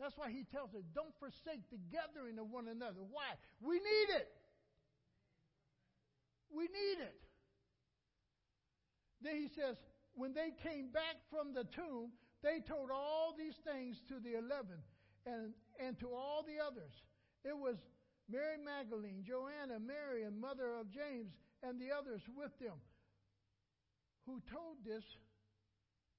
[0.01, 3.05] That's why he tells us, don't forsake the gathering of one another.
[3.05, 3.37] Why?
[3.61, 4.29] We need it.
[6.51, 7.21] We need it.
[9.23, 9.77] Then he says,
[10.15, 12.11] when they came back from the tomb,
[12.43, 14.81] they told all these things to the eleven
[15.27, 17.05] and, and to all the others.
[17.45, 17.77] It was
[18.29, 22.81] Mary Magdalene, Joanna, Mary, and mother of James, and the others with them,
[24.31, 25.03] who told this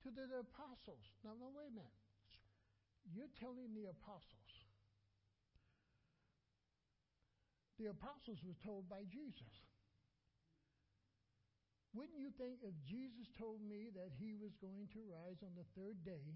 [0.03, 1.07] to the apostles.
[1.23, 1.95] Now, no, wait a minute.
[3.07, 4.51] You're telling the apostles.
[7.79, 9.55] The apostles were told by Jesus.
[11.95, 15.67] Wouldn't you think if Jesus told me that he was going to rise on the
[15.79, 16.35] third day,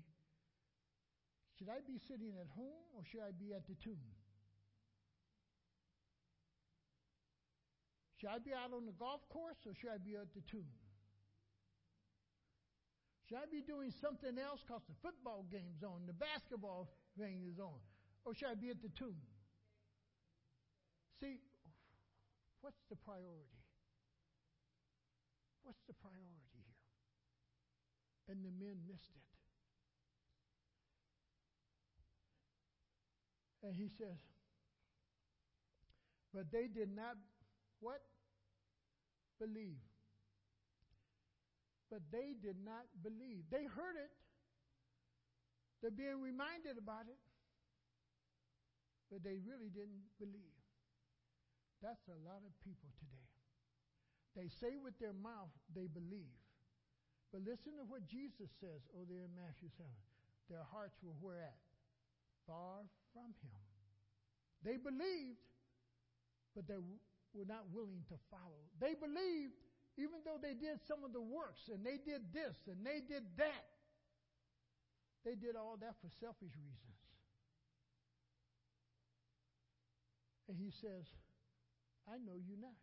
[1.60, 4.04] should I be sitting at home or should I be at the tomb?
[8.20, 10.72] Should I be out on the golf course or should I be at the tomb?
[13.28, 17.60] Should I be doing something else because the football game's on, the basketball thing is
[17.60, 17.82] on?
[18.24, 19.18] Or should I be at the tomb?
[21.20, 21.42] See,
[22.62, 23.62] what's the priority?
[25.64, 26.78] What's the priority here?
[28.30, 29.32] And the men missed it.
[33.66, 34.22] And he says,
[36.34, 37.18] but they did not
[37.80, 38.02] what?
[39.40, 39.82] believe.
[41.90, 43.46] But they did not believe.
[43.52, 44.12] They heard it.
[45.82, 47.22] They're being reminded about it.
[49.12, 50.58] But they really didn't believe.
[51.84, 53.30] That's a lot of people today.
[54.34, 56.42] They say with their mouth they believe.
[57.32, 59.86] But listen to what Jesus says over there in Matthew 7.
[60.50, 61.60] Their hearts were where at?
[62.48, 63.62] Far from him.
[64.64, 65.42] They believed,
[66.56, 66.80] but they
[67.34, 68.62] were not willing to follow.
[68.80, 69.54] They believed,
[69.98, 73.24] even though they did some of the works and they did this and they did
[73.38, 73.66] that,
[75.24, 77.00] they did all that for selfish reasons.
[80.48, 81.08] And he says,
[82.06, 82.78] I know you not.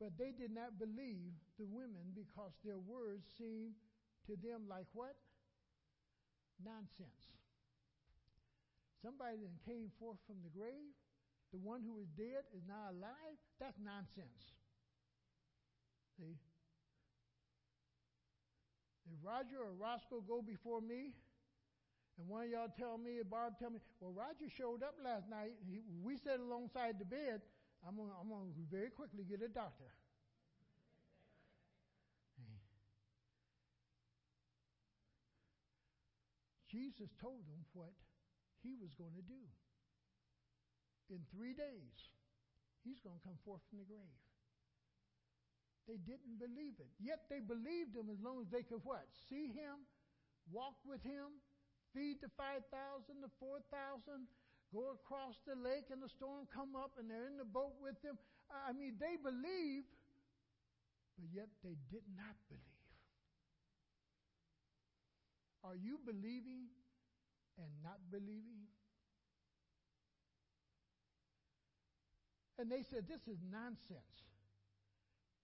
[0.00, 3.78] But they did not believe the women because their words seemed
[4.26, 5.14] to them like what?
[6.64, 7.30] Nonsense.
[9.00, 10.96] Somebody that came forth from the grave,
[11.54, 14.42] the one who is dead is now alive, that's nonsense.
[16.18, 16.34] See?
[19.06, 21.14] If Roger or Roscoe go before me,
[22.18, 25.54] and one of y'all tell me, Barb tell me, well, Roger showed up last night.
[25.62, 27.38] He, we sat alongside the bed.
[27.86, 29.94] I'm going I'm to very quickly get a doctor.
[36.66, 37.94] Jesus told them what
[38.62, 39.38] he was going to do.
[41.12, 41.96] In three days,
[42.82, 44.20] he's going to come forth from the grave.
[45.84, 46.88] They didn't believe it.
[46.96, 49.04] Yet they believed him as long as they could what?
[49.28, 49.84] See him,
[50.48, 51.44] walk with him,
[51.92, 52.64] feed the 5,000,
[53.20, 54.24] the 4,000,
[54.72, 58.00] go across the lake and the storm come up and they're in the boat with
[58.00, 58.16] him.
[58.48, 59.92] I mean, they believed,
[61.20, 62.74] but yet they did not believe.
[65.64, 66.72] Are you believing
[67.60, 68.68] and not believing?
[72.58, 74.24] And they said, This is nonsense.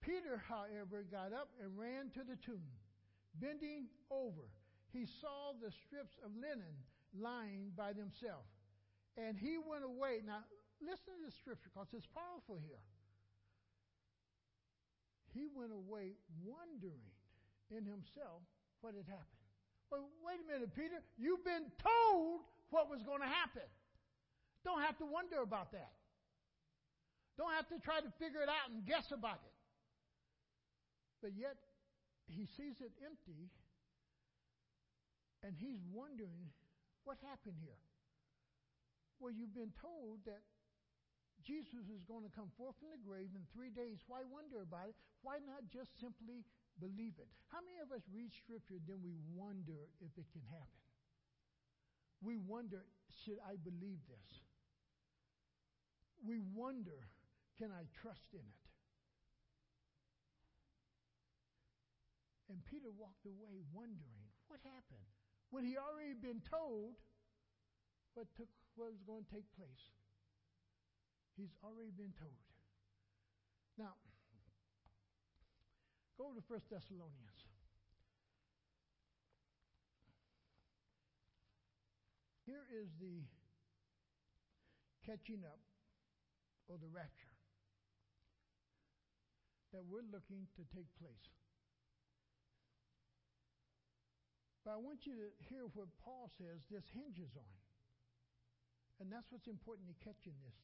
[0.01, 2.65] Peter, however, got up and ran to the tomb.
[3.35, 4.49] Bending over,
[4.91, 6.75] he saw the strips of linen
[7.13, 8.49] lying by themselves.
[9.15, 10.25] And he went away.
[10.25, 10.43] Now,
[10.81, 12.81] listen to the scripture because it's powerful here.
[15.33, 17.07] He went away wondering
[17.69, 18.43] in himself
[18.81, 19.45] what had happened.
[19.91, 21.03] Well, wait a minute, Peter.
[21.17, 23.67] You've been told what was going to happen.
[24.63, 26.00] Don't have to wonder about that.
[27.37, 29.55] Don't have to try to figure it out and guess about it.
[31.21, 31.55] But yet,
[32.27, 33.51] he sees it empty
[35.41, 36.49] and he's wondering
[37.03, 37.81] what happened here.
[39.17, 40.41] Well, you've been told that
[41.45, 44.01] Jesus is going to come forth from the grave in three days.
[44.05, 44.97] Why wonder about it?
[45.25, 46.45] Why not just simply
[46.79, 47.29] believe it.
[47.53, 50.81] How many of us read Scripture, then we wonder if it can happen?
[52.25, 52.85] We wonder,
[53.25, 54.29] should I believe this?
[56.25, 57.09] We wonder,
[57.61, 58.63] can I trust in it?
[62.49, 65.05] And Peter walked away wondering, what happened?
[65.53, 66.97] When he already been told
[68.17, 69.93] what took what was going to take place.
[71.37, 72.41] He's already been told.
[73.77, 73.93] Now,
[76.21, 77.41] Go to 1 Thessalonians.
[82.45, 83.25] Here is the
[85.03, 85.57] catching up
[86.69, 87.30] or the rapture
[89.71, 91.27] that we're looking to take place.
[94.61, 97.55] But I want you to hear what Paul says this hinges on.
[99.01, 100.59] And that's what's important to catch in this.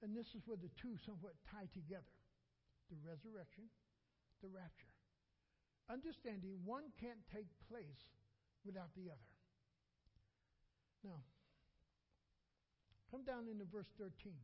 [0.00, 2.16] And this is where the two somewhat tie together
[2.90, 3.70] the resurrection
[4.42, 4.90] the rapture.
[5.88, 8.10] Understanding one can't take place
[8.66, 9.30] without the other.
[11.06, 11.22] Now,
[13.10, 14.34] come down into verse 13.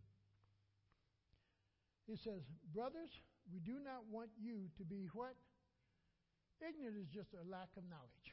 [2.09, 2.41] It says,
[2.73, 3.13] Brothers,
[3.53, 5.37] we do not want you to be what?
[6.59, 8.29] Ignorant is just a lack of knowledge.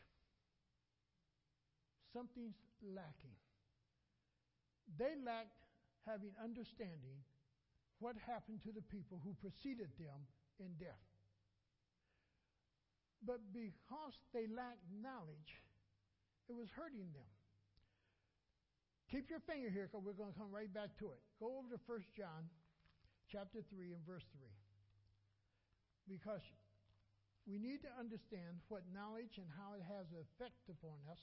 [2.16, 3.36] Something's lacking.
[4.96, 5.68] They lacked
[6.08, 7.20] having understanding
[8.00, 10.24] what happened to the people who preceded them
[10.64, 11.04] in death.
[13.26, 15.52] But because they lacked knowledge,
[16.48, 17.32] it was hurting them.
[19.12, 21.22] Keep your finger here because we're going to come right back to it.
[21.42, 22.48] Go over to 1 John
[23.32, 24.46] chapter 3 and verse 3.
[26.08, 26.44] Because
[27.46, 31.22] we need to understand what knowledge and how it has an effect upon us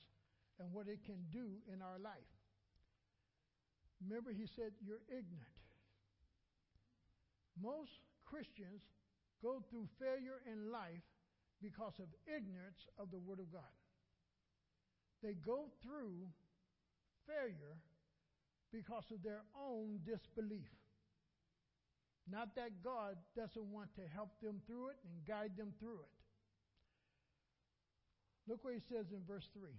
[0.59, 2.31] and what it can do in our life.
[4.03, 5.59] Remember, he said, You're ignorant.
[7.59, 8.83] Most Christians
[9.43, 11.07] go through failure in life
[11.63, 13.75] because of ignorance of the Word of God.
[15.23, 16.27] They go through
[17.27, 17.79] failure
[18.73, 20.71] because of their own disbelief.
[22.31, 26.15] Not that God doesn't want to help them through it and guide them through it.
[28.47, 29.71] Look what he says in verse 3.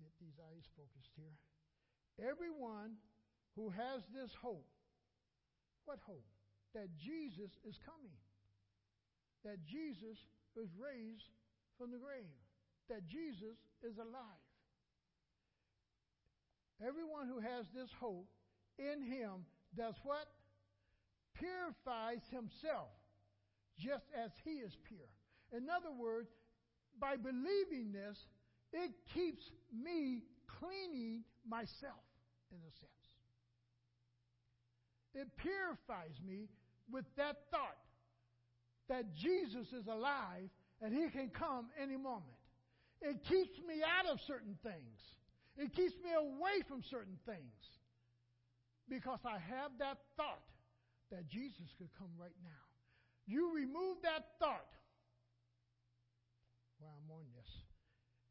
[0.00, 1.34] Get these eyes focused here.
[2.18, 2.98] Everyone
[3.56, 4.66] who has this hope,
[5.84, 6.26] what hope?
[6.74, 8.18] That Jesus is coming
[9.44, 10.16] that Jesus
[10.56, 11.28] was raised
[11.76, 12.32] from the grave,
[12.88, 14.48] that Jesus is alive.
[16.80, 18.26] Everyone who has this hope
[18.80, 19.44] in him
[19.76, 20.26] does what?
[21.34, 22.90] Purifies himself
[23.78, 25.10] just as he is pure.
[25.52, 26.28] In other words,
[27.00, 28.16] by believing this,
[28.72, 30.22] it keeps me
[30.58, 32.04] cleaning myself,
[32.50, 33.04] in a sense.
[35.14, 36.48] It purifies me
[36.90, 37.78] with that thought
[38.88, 40.50] that Jesus is alive
[40.82, 42.38] and he can come any moment.
[43.00, 44.98] It keeps me out of certain things.
[45.56, 47.54] It keeps me away from certain things
[48.88, 50.44] because I have that thought
[51.10, 52.64] that Jesus could come right now.
[53.26, 54.68] You remove that thought
[56.76, 57.48] while I'm on this,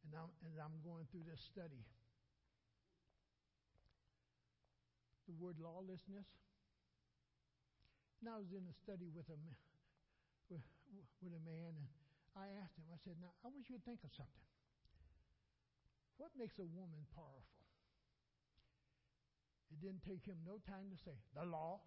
[0.05, 1.81] and I'm, and I'm going through this study.
[5.25, 6.27] The word lawlessness.
[8.21, 9.39] Now I was in a study with a
[10.51, 10.63] with,
[11.23, 11.89] with a man, and
[12.37, 12.85] I asked him.
[12.91, 14.47] I said, "Now I want you to think of something.
[16.21, 17.62] What makes a woman powerful?
[19.73, 21.81] It didn't take him no time to say, the law.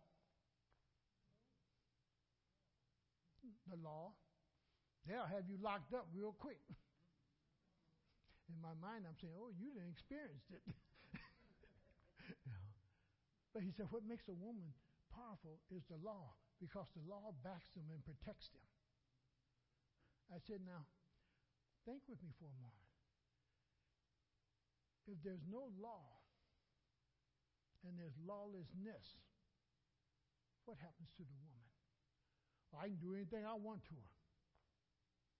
[3.70, 4.11] The law.
[5.07, 6.59] They'll have you locked up real quick.
[8.51, 10.66] In my mind, I'm saying, oh, you didn't experience it.
[13.55, 14.68] But he said, what makes a woman
[15.09, 18.61] powerful is the law, because the law backs them and protects them.
[20.28, 20.84] I said, now,
[21.89, 22.87] think with me for a moment
[25.07, 26.15] if there's no law
[27.87, 29.07] and there's lawlessness,
[30.66, 31.70] what happens to the woman?
[32.70, 34.14] Well, I can do anything I want to her.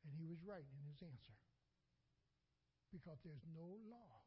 [0.07, 1.35] And he was right in his answer.
[2.95, 4.23] Because there's no law.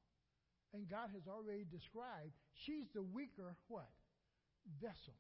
[0.76, 3.90] And God has already described she's the weaker what?
[4.84, 5.16] Vessel.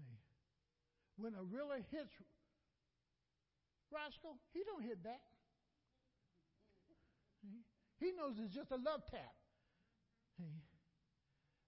[0.00, 0.18] Hey.
[1.20, 2.16] When a really hits
[3.92, 5.22] Roscoe, he don't hit back.
[8.00, 9.36] He knows it's just a love tap.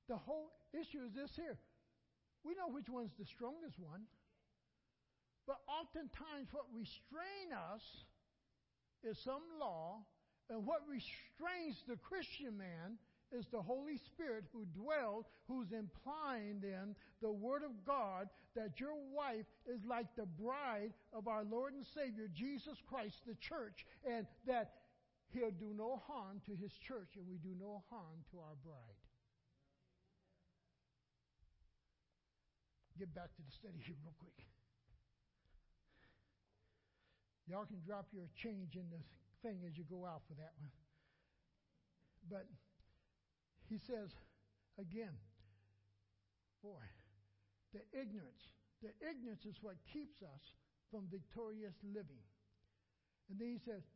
[0.08, 1.58] The whole issue is this here.
[2.44, 4.02] We know which one's the strongest one,
[5.46, 7.82] but oftentimes what restrains us
[9.04, 10.00] is some law,
[10.48, 12.96] and what restrains the Christian man
[13.30, 18.96] is the Holy Spirit who dwells, who's implying then the Word of God that your
[19.12, 24.26] wife is like the bride of our Lord and Savior, Jesus Christ, the church, and
[24.46, 24.72] that
[25.30, 29.07] He'll do no harm to his church, and we do no harm to our bride.
[32.98, 34.34] Get back to the study here, real quick.
[37.46, 38.98] Y'all can drop your change in the
[39.40, 40.74] thing as you go out for that one.
[42.28, 42.44] But
[43.70, 44.10] he says
[44.82, 45.14] again,
[46.60, 46.82] boy,
[47.72, 48.42] the ignorance,
[48.82, 50.42] the ignorance is what keeps us
[50.90, 52.20] from victorious living.
[53.30, 53.86] And then he says,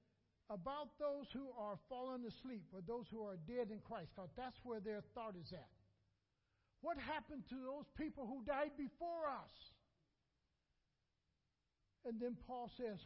[0.48, 4.58] about those who are fallen asleep or those who are dead in Christ, because that's
[4.62, 5.81] where their thought is at.
[6.82, 9.54] What happened to those people who died before us?
[12.04, 12.98] And then Paul says,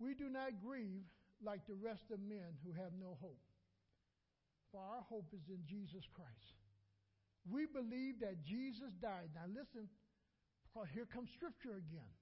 [0.00, 1.04] We do not grieve
[1.44, 3.44] like the rest of men who have no hope,
[4.72, 6.56] for our hope is in Jesus Christ.
[7.50, 9.28] We believe that Jesus died.
[9.34, 9.88] Now listen,
[10.94, 12.12] here comes Scripture again.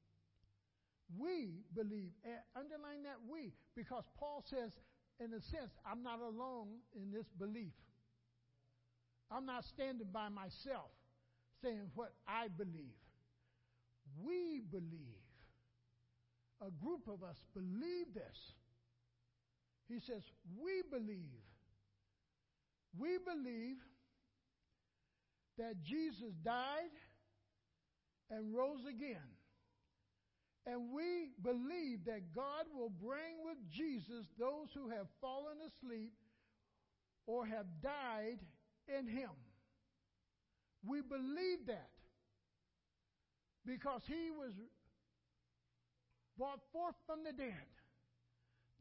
[1.15, 2.11] We believe,
[2.57, 4.73] underline that we, because Paul says,
[5.21, 7.73] in a sense, I'm not alone in this belief.
[9.31, 10.91] I'm not standing by myself
[11.63, 13.01] saying what I believe.
[14.23, 15.23] We believe.
[16.63, 18.55] A group of us believe this.
[19.89, 20.23] He says,
[20.59, 21.45] We believe.
[22.99, 23.77] We believe
[25.59, 26.97] that Jesus died
[28.31, 29.36] and rose again.
[30.67, 36.13] And we believe that God will bring with Jesus those who have fallen asleep
[37.27, 38.39] or have died
[38.89, 39.31] in Him.
[40.85, 41.91] We believe that
[43.65, 44.53] because He was
[46.37, 47.71] brought forth from the dead.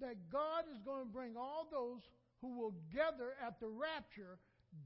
[0.02, 2.02] That God is going to bring all those
[2.42, 4.38] who will gather at the rapture,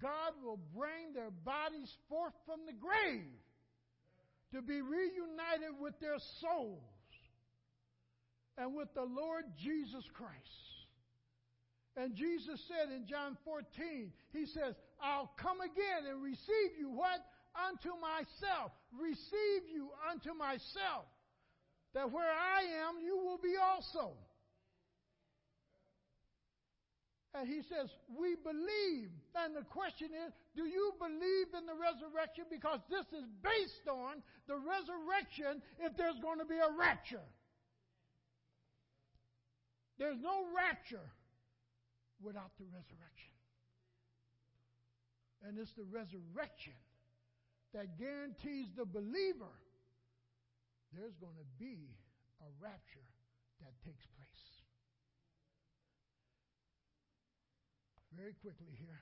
[0.02, 3.34] God will bring their bodies forth from the grave
[4.54, 6.82] to be reunited with their souls
[8.58, 10.70] and with the Lord Jesus Christ.
[11.96, 17.20] And Jesus said in John 14, He says, I'll come again and receive you what?
[17.68, 18.72] Unto myself.
[18.98, 21.06] Receive you unto myself.
[21.94, 24.14] That where I am, you will be also.
[27.34, 29.10] And he says, We believe.
[29.36, 32.46] And the question is, do you believe in the resurrection?
[32.50, 37.24] Because this is based on the resurrection if there's going to be a rapture.
[40.00, 41.06] There's no rapture
[42.22, 43.36] without the resurrection.
[45.46, 46.76] And it's the resurrection
[47.74, 49.54] that guarantees the believer
[50.94, 51.94] there's going to be
[52.42, 53.06] a rapture
[53.62, 54.19] that takes place.
[58.20, 59.00] Very quickly here.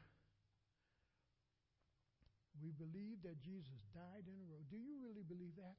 [2.61, 4.61] We believe that Jesus died in a row.
[4.69, 5.77] Do you really believe that?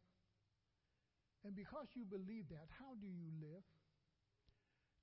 [1.47, 3.63] And because you believe that, how do you live?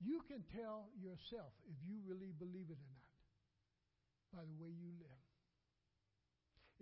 [0.03, 3.11] You can tell yourself if you really believe it or not
[4.35, 5.23] by the way you live.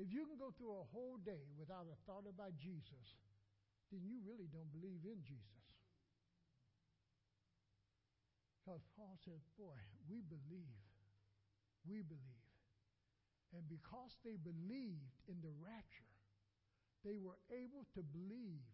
[0.02, 3.06] If you can go through a whole day without a thought about Jesus,
[3.94, 5.70] then you really don't believe in Jesus.
[8.58, 9.78] Because Paul says, Boy,
[10.10, 10.93] we believe.
[11.88, 12.50] We believe.
[13.54, 16.14] And because they believed in the rapture,
[17.06, 18.66] they were able to believe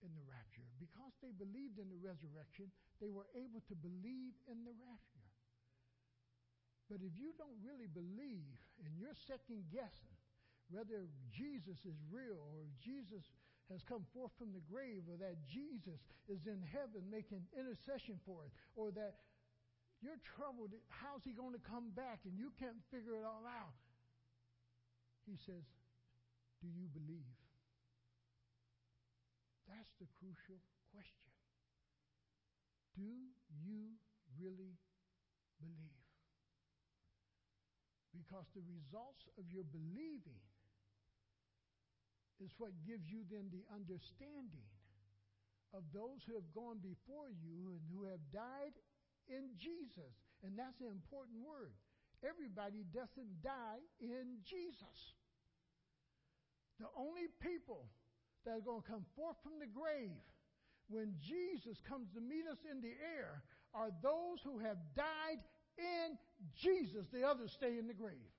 [0.00, 0.66] in the rapture.
[0.80, 5.28] Because they believed in the resurrection, they were able to believe in the rapture.
[6.90, 10.16] But if you don't really believe and you're second guessing
[10.68, 13.24] whether Jesus is real or Jesus
[13.70, 18.44] has come forth from the grave or that Jesus is in heaven making intercession for
[18.44, 19.16] us or that
[20.02, 20.74] you're troubled.
[20.90, 22.26] How's he going to come back?
[22.26, 23.78] And you can't figure it all out.
[25.22, 25.62] He says,
[26.58, 27.38] Do you believe?
[29.70, 30.58] That's the crucial
[30.90, 31.32] question.
[32.98, 33.06] Do
[33.62, 33.96] you
[34.36, 34.74] really
[35.62, 36.02] believe?
[38.10, 40.42] Because the results of your believing
[42.42, 44.66] is what gives you then the understanding
[45.72, 48.76] of those who have gone before you and who have died
[49.28, 50.14] in Jesus.
[50.42, 51.74] And that's an important word.
[52.22, 54.98] Everybody doesn't die in Jesus.
[56.78, 57.86] The only people
[58.44, 60.18] that are going to come forth from the grave
[60.88, 63.42] when Jesus comes to meet us in the air
[63.74, 65.40] are those who have died
[65.78, 66.18] in
[66.58, 67.06] Jesus.
[67.12, 68.30] The others stay in the grave.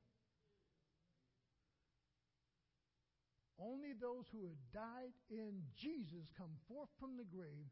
[3.59, 7.71] Only those who have died in Jesus come forth from the grave,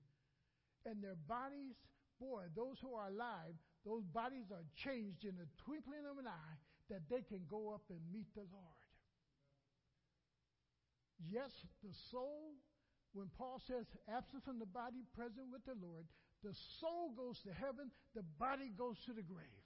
[0.86, 1.76] and their bodies
[2.22, 6.57] boy, those who are alive, those bodies are changed in the twinkling of an eye
[6.93, 8.86] that they can go up and meet the Lord.
[11.26, 11.49] Yes,
[11.82, 12.53] the soul,
[13.13, 16.05] when Paul says absent from the body, present with the Lord,
[16.45, 19.65] the soul goes to heaven, the body goes to the grave.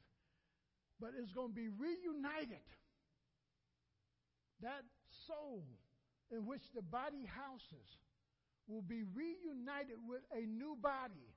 [0.99, 2.63] But it's going to be reunited.
[4.63, 4.83] That
[5.27, 5.63] soul
[6.31, 7.87] in which the body houses
[8.67, 11.34] will be reunited with a new body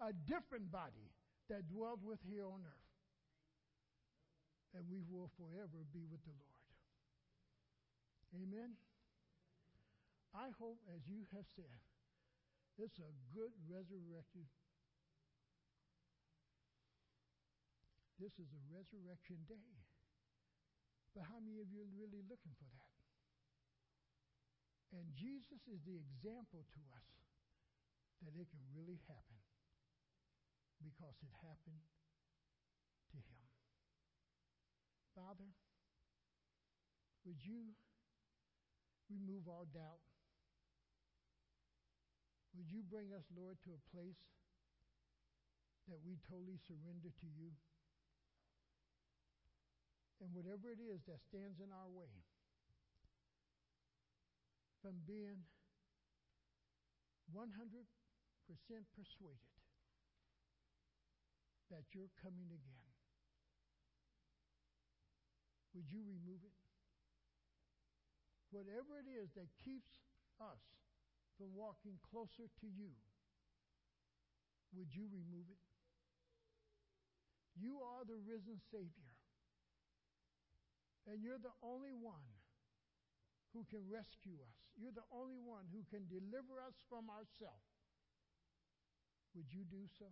[0.00, 1.10] a different body
[1.48, 2.90] that dwells with here on earth.
[4.76, 6.56] And we will forever be with the Lord.
[8.36, 8.76] Amen.
[10.36, 11.80] I hope, as you have said,
[12.76, 14.44] it's a good resurrection.
[18.20, 19.72] This is a resurrection day.
[21.16, 22.92] But how many of you are really looking for that?
[24.92, 27.08] And Jesus is the example to us
[28.24, 29.40] that it can really happen
[30.86, 31.82] because it happened
[33.10, 33.42] to him.
[35.18, 35.50] Father,
[37.26, 37.74] would you
[39.10, 40.06] remove all doubt?
[42.54, 44.22] Would you bring us, Lord, to a place
[45.90, 47.50] that we totally surrender to you?
[50.22, 52.14] And whatever it is that stands in our way
[54.80, 55.42] from being
[57.34, 57.42] 100%
[58.94, 59.55] persuaded
[61.70, 62.86] that you're coming again.
[65.74, 66.56] Would you remove it?
[68.50, 70.00] Whatever it is that keeps
[70.40, 70.62] us
[71.36, 72.94] from walking closer to you,
[74.72, 75.60] would you remove it?
[77.56, 79.12] You are the risen Savior.
[81.08, 82.28] And you're the only one
[83.56, 84.58] who can rescue us.
[84.76, 87.72] You're the only one who can deliver us from ourselves.
[89.32, 90.08] Would you do so?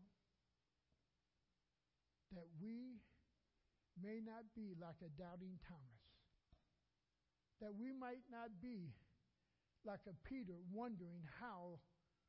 [2.34, 3.00] That we
[3.98, 6.04] may not be like a doubting Thomas,
[7.62, 8.94] that we might not be
[9.86, 11.78] like a Peter wondering how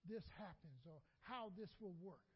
[0.05, 2.29] this happens or how this will work,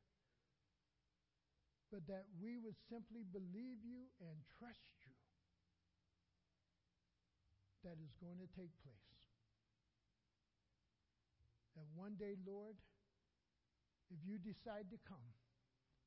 [1.93, 5.13] but that we would simply believe you and trust you
[7.86, 9.13] that is going to take place.
[11.78, 12.76] And one day, Lord,
[14.11, 15.24] if you decide to come,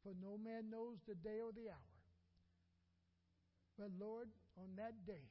[0.02, 1.92] for no man knows the day or the hour.
[3.78, 4.28] But Lord,
[4.58, 5.26] on that day,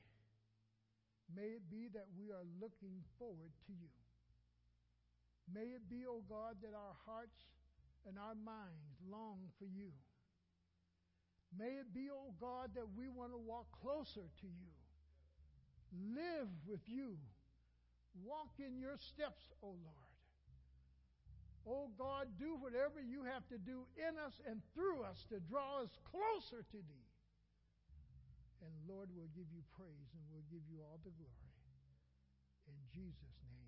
[1.35, 3.91] may it be that we are looking forward to you.
[5.53, 7.43] May it be, O oh God, that our hearts
[8.07, 9.91] and our minds long for you.
[11.57, 14.71] May it be, oh God, that we want to walk closer to you,
[16.15, 17.17] live with you,
[18.23, 20.10] walk in your steps, oh Lord.
[21.67, 25.85] Oh God, do whatever you have to do in us and through us to draw
[25.85, 27.09] us closer to thee.
[28.65, 31.53] And Lord, we'll give you praise and we'll give you all the glory.
[32.65, 33.60] In Jesus' name.